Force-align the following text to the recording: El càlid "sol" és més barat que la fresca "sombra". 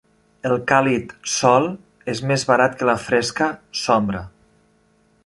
El 0.49 0.53
càlid 0.71 1.11
"sol" 1.33 1.69
és 2.13 2.23
més 2.31 2.47
barat 2.53 2.79
que 2.79 2.87
la 2.91 2.99
fresca 3.05 3.51
"sombra". 3.85 4.27